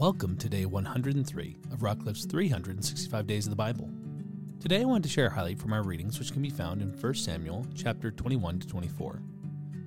Welcome 0.00 0.36
to 0.38 0.48
day 0.48 0.64
103 0.64 1.58
of 1.70 1.80
Rockcliffe's 1.80 2.24
365 2.24 3.26
Days 3.26 3.44
of 3.44 3.50
the 3.50 3.56
Bible. 3.56 3.90
Today 4.58 4.80
I 4.80 4.86
want 4.86 5.04
to 5.04 5.10
share 5.10 5.26
a 5.26 5.30
highlight 5.30 5.58
from 5.58 5.74
our 5.74 5.82
readings 5.82 6.18
which 6.18 6.32
can 6.32 6.40
be 6.40 6.48
found 6.48 6.80
in 6.80 6.88
1 6.88 7.14
Samuel 7.16 7.66
chapter 7.74 8.10
21 8.10 8.60
to 8.60 8.66
24, 8.66 9.20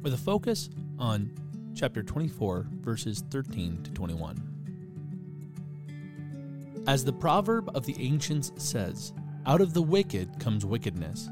with 0.04 0.14
a 0.14 0.18
focus 0.18 0.70
on 1.00 1.34
chapter 1.76 2.04
24 2.04 2.68
verses 2.82 3.24
13 3.32 3.82
to 3.82 3.90
21. 3.90 6.84
As 6.86 7.04
the 7.04 7.12
proverb 7.12 7.76
of 7.76 7.88
the 7.88 7.96
ancients 7.98 8.52
says, 8.58 9.14
out 9.48 9.62
of 9.62 9.74
the 9.74 9.82
wicked 9.82 10.40
comes 10.40 10.64
wickedness, 10.64 11.32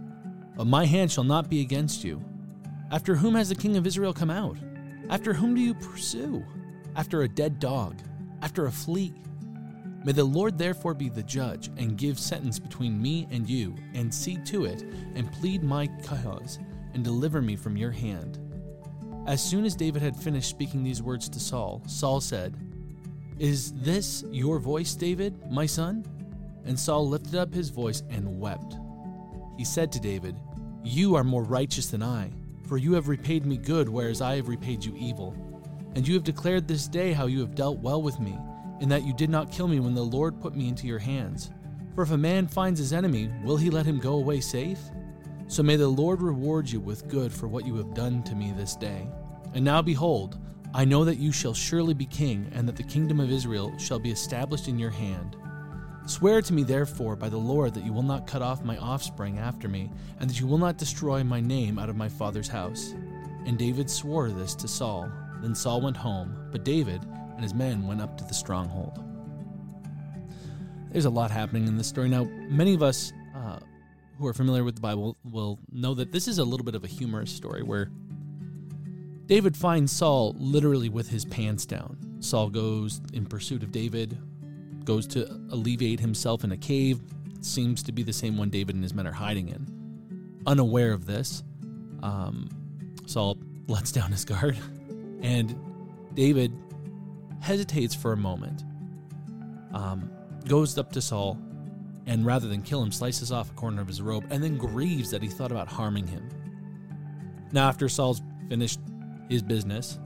but 0.57 0.65
my 0.65 0.87
hand 0.87 1.11
shall 1.11 1.23
not 1.23 1.51
be 1.51 1.61
against 1.61 2.03
you. 2.03 2.19
After 2.91 3.13
whom 3.13 3.35
has 3.35 3.49
the 3.49 3.53
king 3.53 3.77
of 3.77 3.85
Israel 3.85 4.11
come 4.11 4.31
out? 4.31 4.57
After 5.07 5.35
whom 5.35 5.53
do 5.53 5.61
you 5.61 5.75
pursue? 5.75 6.43
After 6.95 7.21
a 7.21 7.29
dead 7.29 7.59
dog 7.59 8.01
after 8.41 8.65
a 8.65 8.71
flea. 8.71 9.13
May 10.03 10.13
the 10.13 10.23
Lord 10.23 10.57
therefore 10.57 10.95
be 10.95 11.09
the 11.09 11.23
judge, 11.23 11.69
and 11.77 11.97
give 11.97 12.17
sentence 12.19 12.57
between 12.57 13.01
me 13.01 13.27
and 13.29 13.47
you, 13.47 13.75
and 13.93 14.13
see 14.13 14.37
to 14.45 14.65
it, 14.65 14.81
and 15.15 15.31
plead 15.33 15.63
my 15.63 15.87
cause, 16.03 16.57
and 16.93 17.03
deliver 17.03 17.41
me 17.41 17.55
from 17.55 17.77
your 17.77 17.91
hand. 17.91 18.39
As 19.27 19.43
soon 19.43 19.65
as 19.65 19.75
David 19.75 20.01
had 20.01 20.15
finished 20.15 20.49
speaking 20.49 20.83
these 20.83 21.03
words 21.03 21.29
to 21.29 21.39
Saul, 21.39 21.83
Saul 21.85 22.19
said, 22.19 22.57
Is 23.37 23.73
this 23.73 24.23
your 24.31 24.57
voice, 24.57 24.95
David, 24.95 25.39
my 25.51 25.67
son? 25.67 26.03
And 26.65 26.79
Saul 26.79 27.07
lifted 27.07 27.35
up 27.35 27.53
his 27.53 27.69
voice 27.69 28.01
and 28.09 28.39
wept. 28.39 28.77
He 29.57 29.65
said 29.65 29.91
to 29.91 29.99
David, 29.99 30.35
You 30.83 31.15
are 31.15 31.23
more 31.23 31.43
righteous 31.43 31.87
than 31.87 32.01
I, 32.01 32.31
for 32.67 32.77
you 32.77 32.93
have 32.93 33.07
repaid 33.07 33.45
me 33.45 33.57
good, 33.57 33.87
whereas 33.87 34.21
I 34.21 34.37
have 34.37 34.47
repaid 34.47 34.83
you 34.83 34.95
evil. 34.97 35.35
And 35.95 36.07
you 36.07 36.13
have 36.13 36.23
declared 36.23 36.67
this 36.67 36.87
day 36.87 37.11
how 37.13 37.25
you 37.25 37.39
have 37.41 37.55
dealt 37.55 37.79
well 37.79 38.01
with 38.01 38.19
me, 38.19 38.37
in 38.79 38.89
that 38.89 39.05
you 39.05 39.13
did 39.13 39.29
not 39.29 39.51
kill 39.51 39.67
me 39.67 39.79
when 39.79 39.93
the 39.93 40.01
Lord 40.01 40.39
put 40.39 40.55
me 40.55 40.67
into 40.67 40.87
your 40.87 40.99
hands. 40.99 41.51
For 41.95 42.03
if 42.03 42.11
a 42.11 42.17
man 42.17 42.47
finds 42.47 42.79
his 42.79 42.93
enemy, 42.93 43.29
will 43.43 43.57
he 43.57 43.69
let 43.69 43.85
him 43.85 43.99
go 43.99 44.13
away 44.13 44.39
safe? 44.39 44.79
So 45.47 45.61
may 45.61 45.75
the 45.75 45.87
Lord 45.87 46.21
reward 46.21 46.69
you 46.69 46.79
with 46.79 47.09
good 47.09 47.33
for 47.33 47.47
what 47.47 47.65
you 47.65 47.75
have 47.75 47.93
done 47.93 48.23
to 48.23 48.35
me 48.35 48.53
this 48.55 48.75
day. 48.75 49.07
And 49.53 49.65
now 49.65 49.81
behold, 49.81 50.37
I 50.73 50.85
know 50.85 51.03
that 51.03 51.19
you 51.19 51.33
shall 51.33 51.53
surely 51.53 51.93
be 51.93 52.05
king, 52.05 52.49
and 52.55 52.65
that 52.67 52.77
the 52.77 52.83
kingdom 52.83 53.19
of 53.19 53.29
Israel 53.29 53.77
shall 53.77 53.99
be 53.99 54.11
established 54.11 54.69
in 54.69 54.79
your 54.79 54.89
hand. 54.89 55.35
Swear 56.05 56.41
to 56.41 56.53
me, 56.53 56.63
therefore, 56.63 57.17
by 57.17 57.27
the 57.27 57.37
Lord, 57.37 57.73
that 57.73 57.85
you 57.85 57.91
will 57.91 58.01
not 58.01 58.25
cut 58.25 58.41
off 58.41 58.63
my 58.63 58.77
offspring 58.77 59.37
after 59.37 59.67
me, 59.67 59.91
and 60.21 60.29
that 60.29 60.39
you 60.39 60.47
will 60.47 60.57
not 60.57 60.77
destroy 60.77 61.23
my 61.23 61.41
name 61.41 61.77
out 61.77 61.89
of 61.89 61.97
my 61.97 62.07
father's 62.07 62.47
house. 62.47 62.95
And 63.45 63.57
David 63.57 63.89
swore 63.89 64.29
this 64.29 64.55
to 64.55 64.67
Saul. 64.69 65.11
Then 65.41 65.55
Saul 65.55 65.81
went 65.81 65.97
home, 65.97 66.49
but 66.51 66.63
David 66.63 67.01
and 67.33 67.41
his 67.41 67.53
men 67.53 67.87
went 67.87 68.01
up 68.01 68.17
to 68.17 68.23
the 68.23 68.33
stronghold. 68.33 69.03
There's 70.91 71.05
a 71.05 71.09
lot 71.09 71.31
happening 71.31 71.67
in 71.67 71.77
this 71.77 71.87
story. 71.87 72.09
Now, 72.09 72.25
many 72.49 72.73
of 72.73 72.83
us 72.83 73.13
uh, 73.35 73.59
who 74.17 74.27
are 74.27 74.33
familiar 74.33 74.63
with 74.63 74.75
the 74.75 74.81
Bible 74.81 75.17
will 75.23 75.57
know 75.71 75.93
that 75.95 76.11
this 76.11 76.27
is 76.27 76.37
a 76.37 76.43
little 76.43 76.65
bit 76.65 76.75
of 76.75 76.83
a 76.83 76.87
humorous 76.87 77.31
story 77.31 77.63
where 77.63 77.89
David 79.25 79.55
finds 79.55 79.91
Saul 79.91 80.35
literally 80.37 80.89
with 80.89 81.09
his 81.09 81.25
pants 81.25 81.65
down. 81.65 81.97
Saul 82.19 82.49
goes 82.49 83.01
in 83.13 83.25
pursuit 83.25 83.63
of 83.63 83.71
David, 83.71 84.17
goes 84.83 85.07
to 85.07 85.25
alleviate 85.49 85.99
himself 85.99 86.43
in 86.43 86.51
a 86.51 86.57
cave. 86.57 86.99
Seems 87.39 87.81
to 87.83 87.91
be 87.91 88.03
the 88.03 88.13
same 88.13 88.37
one 88.37 88.49
David 88.49 88.75
and 88.75 88.83
his 88.83 88.93
men 88.93 89.07
are 89.07 89.13
hiding 89.13 89.47
in. 89.49 90.41
Unaware 90.45 90.91
of 90.91 91.05
this, 91.05 91.43
um, 92.03 92.49
Saul 93.05 93.37
lets 93.67 93.91
down 93.91 94.11
his 94.11 94.25
guard 94.25 94.57
and 95.21 95.55
David 96.13 96.53
hesitates 97.39 97.95
for 97.95 98.13
a 98.13 98.17
moment, 98.17 98.63
um, 99.73 100.09
goes 100.47 100.77
up 100.77 100.91
to 100.93 101.01
Saul, 101.01 101.37
and 102.05 102.25
rather 102.25 102.47
than 102.47 102.61
kill 102.61 102.81
him, 102.81 102.91
slices 102.91 103.31
off 103.31 103.51
a 103.51 103.53
corner 103.53 103.81
of 103.81 103.87
his 103.87 104.01
robe, 104.01 104.25
and 104.29 104.43
then 104.43 104.57
grieves 104.57 105.11
that 105.11 105.21
he 105.21 105.29
thought 105.29 105.51
about 105.51 105.67
harming 105.67 106.07
him. 106.07 106.27
Now, 107.51 107.67
after 107.67 107.89
Saul's 107.89 108.21
finished 108.49 108.79
his 109.29 109.41
business 109.41 109.99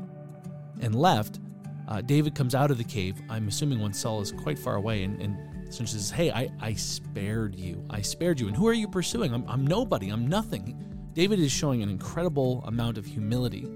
and 0.82 0.96
left, 0.96 1.40
uh, 1.88 2.02
David 2.02 2.36
comes 2.36 2.56
out 2.56 2.72
of 2.72 2.78
the 2.78 2.84
cave. 2.84 3.22
I'm 3.30 3.48
assuming 3.48 3.80
when 3.80 3.94
Saul 3.94 4.22
is 4.22 4.32
quite 4.32 4.58
far 4.58 4.76
away, 4.76 5.04
and, 5.04 5.22
and 5.22 5.38
essentially 5.68 6.00
says, 6.00 6.12
Hey, 6.12 6.32
I, 6.32 6.50
I 6.60 6.74
spared 6.74 7.56
you. 7.56 7.84
I 7.90 8.02
spared 8.02 8.40
you. 8.40 8.48
And 8.48 8.56
who 8.56 8.68
are 8.68 8.74
you 8.74 8.88
pursuing? 8.88 9.34
I'm, 9.34 9.46
I'm 9.48 9.66
nobody. 9.66 10.10
I'm 10.10 10.28
nothing. 10.28 10.82
David 11.14 11.40
is 11.40 11.52
showing 11.52 11.82
an 11.82 11.90
incredible 11.90 12.64
amount 12.66 12.98
of 12.98 13.06
humility 13.06 13.68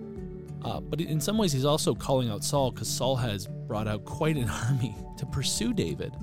uh, 0.64 0.80
but 0.80 1.00
in 1.00 1.22
some 1.22 1.38
ways, 1.38 1.52
he's 1.52 1.66
also 1.66 1.96
calling 1.96 2.30
out 2.30 2.44
Saul 2.44 2.72
because 2.72 2.88
Saul 2.88 3.16
has 3.16 3.47
brought 3.47 3.88
out 3.88 4.06
quite 4.06 4.36
an 4.36 4.50
army 4.68 4.96
to 5.18 5.25
pursue 5.25 5.74
David. 5.74 6.14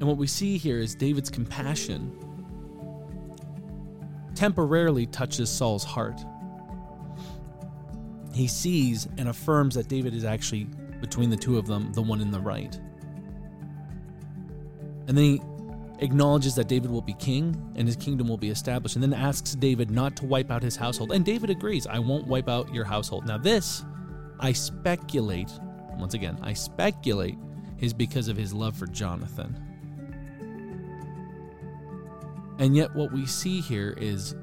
And 0.00 0.08
what 0.08 0.16
we 0.16 0.26
see 0.26 0.58
here 0.58 0.78
is 0.78 0.94
David's 0.94 1.30
compassion 1.30 2.18
temporarily 4.34 5.06
touches 5.06 5.50
Saul's 5.50 5.84
heart. 5.84 6.20
He 8.34 8.48
sees 8.48 9.06
and 9.18 9.28
affirms 9.28 9.74
that 9.74 9.88
David 9.88 10.14
is 10.14 10.24
actually, 10.24 10.64
between 11.00 11.30
the 11.30 11.36
two 11.36 11.58
of 11.58 11.66
them, 11.66 11.92
the 11.92 12.02
one 12.02 12.20
in 12.20 12.30
the 12.30 12.40
right. 12.40 12.74
And 15.06 15.16
then 15.16 15.24
he 15.24 15.40
acknowledges 16.02 16.54
that 16.56 16.68
David 16.68 16.90
will 16.90 17.00
be 17.00 17.14
king 17.14 17.56
and 17.76 17.86
his 17.86 17.96
kingdom 17.96 18.28
will 18.28 18.36
be 18.36 18.50
established, 18.50 18.96
and 18.96 19.02
then 19.02 19.14
asks 19.14 19.54
David 19.54 19.90
not 19.90 20.16
to 20.16 20.26
wipe 20.26 20.50
out 20.50 20.62
his 20.62 20.76
household. 20.76 21.12
And 21.12 21.24
David 21.24 21.48
agrees, 21.48 21.86
I 21.86 22.00
won't 22.00 22.26
wipe 22.26 22.48
out 22.48 22.74
your 22.74 22.84
household. 22.84 23.26
Now, 23.26 23.38
this, 23.38 23.84
I 24.40 24.52
speculate, 24.52 25.50
once 25.96 26.14
again, 26.14 26.38
I 26.42 26.52
speculate, 26.52 27.38
is 27.78 27.92
because 27.94 28.28
of 28.28 28.36
his 28.36 28.52
love 28.52 28.76
for 28.76 28.86
Jonathan. 28.86 29.56
And 32.58 32.76
yet, 32.76 32.94
what 32.94 33.12
we 33.12 33.24
see 33.24 33.60
here 33.60 33.94
is 33.96 34.34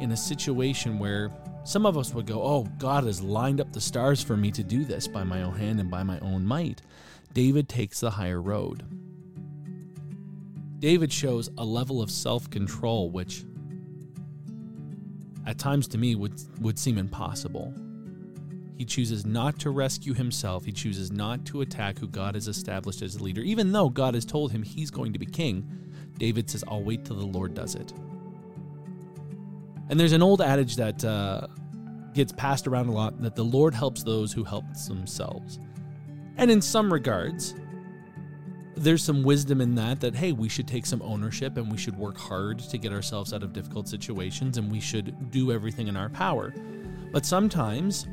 in 0.00 0.12
a 0.12 0.16
situation 0.16 0.98
where 0.98 1.32
some 1.64 1.86
of 1.86 1.96
us 1.96 2.12
would 2.14 2.26
go, 2.26 2.42
Oh, 2.42 2.64
God 2.78 3.04
has 3.04 3.22
lined 3.22 3.60
up 3.60 3.72
the 3.72 3.80
stars 3.80 4.22
for 4.22 4.36
me 4.36 4.50
to 4.52 4.62
do 4.62 4.84
this 4.84 5.08
by 5.08 5.24
my 5.24 5.42
own 5.42 5.54
hand 5.54 5.80
and 5.80 5.90
by 5.90 6.02
my 6.02 6.18
own 6.20 6.44
might. 6.44 6.82
David 7.32 7.68
takes 7.68 8.00
the 8.00 8.10
higher 8.10 8.40
road. 8.40 8.84
David 10.78 11.12
shows 11.12 11.50
a 11.58 11.64
level 11.64 12.02
of 12.02 12.10
self 12.10 12.50
control 12.50 13.10
which, 13.10 13.44
at 15.46 15.58
times 15.58 15.88
to 15.88 15.98
me, 15.98 16.14
would, 16.14 16.34
would 16.60 16.78
seem 16.78 16.98
impossible. 16.98 17.74
He 18.76 18.84
chooses 18.84 19.24
not 19.24 19.58
to 19.60 19.70
rescue 19.70 20.12
himself. 20.12 20.64
He 20.64 20.72
chooses 20.72 21.10
not 21.10 21.46
to 21.46 21.62
attack 21.62 21.98
who 21.98 22.06
God 22.06 22.34
has 22.34 22.46
established 22.46 23.00
as 23.00 23.16
a 23.16 23.22
leader. 23.22 23.40
Even 23.40 23.72
though 23.72 23.88
God 23.88 24.14
has 24.14 24.26
told 24.26 24.52
him 24.52 24.62
he's 24.62 24.90
going 24.90 25.14
to 25.14 25.18
be 25.18 25.24
king, 25.24 25.66
David 26.18 26.50
says, 26.50 26.62
I'll 26.68 26.82
wait 26.82 27.04
till 27.04 27.16
the 27.16 27.26
Lord 27.26 27.54
does 27.54 27.74
it. 27.74 27.92
And 29.88 29.98
there's 29.98 30.12
an 30.12 30.22
old 30.22 30.42
adage 30.42 30.76
that 30.76 31.02
uh, 31.04 31.46
gets 32.12 32.32
passed 32.32 32.66
around 32.66 32.88
a 32.88 32.92
lot 32.92 33.20
that 33.22 33.34
the 33.34 33.44
Lord 33.44 33.74
helps 33.74 34.02
those 34.02 34.32
who 34.32 34.44
help 34.44 34.64
themselves. 34.86 35.58
And 36.36 36.50
in 36.50 36.60
some 36.60 36.92
regards, 36.92 37.54
there's 38.76 39.02
some 39.02 39.22
wisdom 39.22 39.60
in 39.60 39.74
that 39.74 40.00
that 40.00 40.14
hey 40.14 40.32
we 40.32 40.48
should 40.48 40.68
take 40.68 40.84
some 40.84 41.00
ownership 41.02 41.56
and 41.56 41.70
we 41.70 41.78
should 41.78 41.96
work 41.96 42.18
hard 42.18 42.58
to 42.58 42.76
get 42.76 42.92
ourselves 42.92 43.32
out 43.32 43.42
of 43.42 43.52
difficult 43.52 43.88
situations 43.88 44.58
and 44.58 44.70
we 44.70 44.80
should 44.80 45.30
do 45.30 45.50
everything 45.50 45.88
in 45.88 45.96
our 45.96 46.10
power. 46.10 46.52
But 47.12 47.24
sometimes 47.24 48.06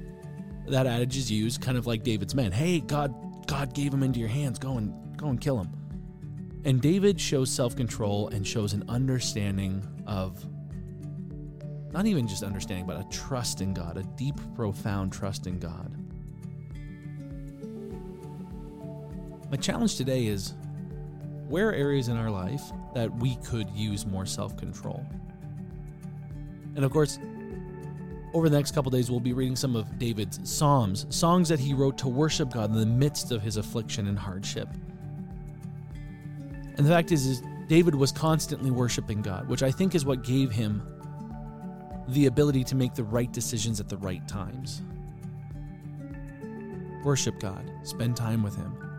that 0.67 0.87
adage 0.87 1.17
is 1.17 1.29
used 1.29 1.61
kind 1.61 1.77
of 1.77 1.85
like 1.85 2.03
david's 2.03 2.33
men 2.33 2.49
hey 2.51 2.79
god 2.79 3.13
god 3.45 3.73
gave 3.73 3.93
him 3.93 4.03
into 4.03 4.19
your 4.19 4.29
hands. 4.29 4.57
Go 4.57 4.77
and 4.77 5.17
go 5.17 5.27
and 5.27 5.39
kill 5.39 5.59
him. 5.59 5.69
And 6.63 6.81
david 6.81 7.19
shows 7.19 7.51
self-control 7.51 8.29
and 8.29 8.47
shows 8.47 8.71
an 8.71 8.85
understanding 8.87 9.85
of 10.07 10.43
not 11.91 12.05
even 12.05 12.25
just 12.25 12.41
understanding 12.41 12.85
but 12.85 12.97
a 12.97 13.03
trust 13.09 13.59
in 13.59 13.73
god 13.73 13.97
a 13.97 14.03
deep 14.17 14.35
profound 14.55 15.11
trust 15.11 15.45
in 15.45 15.59
god 15.59 16.02
My 19.53 19.57
challenge 19.57 19.97
today 19.97 20.25
is 20.25 20.55
where 21.47 21.69
are 21.69 21.73
areas 21.73 22.07
in 22.07 22.17
our 22.17 22.31
life 22.31 22.63
that 22.95 23.15
we 23.17 23.35
could 23.35 23.69
use 23.69 24.03
more 24.03 24.25
self 24.25 24.57
control? 24.57 25.05
And 26.75 26.83
of 26.83 26.91
course, 26.91 27.19
over 28.33 28.49
the 28.49 28.57
next 28.57 28.73
couple 28.73 28.89
days, 28.89 29.11
we'll 29.11 29.19
be 29.19 29.33
reading 29.33 29.55
some 29.55 29.75
of 29.75 29.99
David's 29.99 30.39
Psalms, 30.49 31.05
songs 31.11 31.49
that 31.49 31.59
he 31.59 31.75
wrote 31.75 31.99
to 31.99 32.07
worship 32.07 32.51
God 32.51 32.71
in 32.71 32.79
the 32.79 32.85
midst 32.87 33.31
of 33.31 33.43
his 33.43 33.57
affliction 33.57 34.07
and 34.07 34.17
hardship. 34.17 34.69
And 36.75 36.79
the 36.79 36.89
fact 36.89 37.11
is, 37.11 37.27
is 37.27 37.43
David 37.67 37.93
was 37.93 38.11
constantly 38.11 38.71
worshiping 38.71 39.21
God, 39.21 39.47
which 39.47 39.61
I 39.61 39.69
think 39.69 39.93
is 39.93 40.03
what 40.03 40.23
gave 40.23 40.51
him 40.51 40.81
the 42.07 42.25
ability 42.25 42.63
to 42.63 42.75
make 42.75 42.95
the 42.95 43.03
right 43.03 43.31
decisions 43.31 43.79
at 43.79 43.87
the 43.87 43.97
right 43.97 44.27
times. 44.27 44.81
Worship 47.03 47.39
God, 47.39 47.69
spend 47.83 48.17
time 48.17 48.41
with 48.41 48.55
Him, 48.55 48.92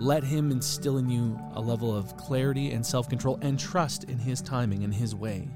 let 0.00 0.24
Him 0.24 0.50
instill 0.50 0.98
in 0.98 1.08
you 1.08 1.38
a 1.54 1.60
level 1.60 1.94
of 1.94 2.16
clarity 2.16 2.72
and 2.72 2.84
self 2.84 3.08
control 3.08 3.38
and 3.42 3.58
trust 3.58 4.04
in 4.04 4.18
His 4.18 4.40
timing 4.40 4.84
and 4.84 4.94
His 4.94 5.14
way. 5.14 5.48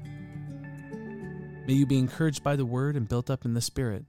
May 1.65 1.73
you 1.73 1.85
be 1.85 1.97
encouraged 1.97 2.43
by 2.43 2.55
the 2.55 2.65
Word 2.65 2.95
and 2.95 3.07
built 3.07 3.29
up 3.29 3.45
in 3.45 3.53
the 3.53 3.61
Spirit. 3.61 4.05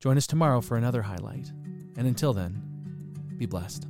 Join 0.00 0.16
us 0.16 0.26
tomorrow 0.26 0.60
for 0.60 0.76
another 0.76 1.02
highlight. 1.02 1.52
And 1.96 2.06
until 2.06 2.32
then, 2.32 2.62
be 3.36 3.46
blessed. 3.46 3.86